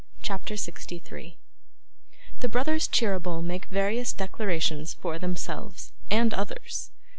[0.23, 1.37] CHAPTER 63
[2.39, 6.89] The Brothers Cheeryble make various Declarations for themselves and others.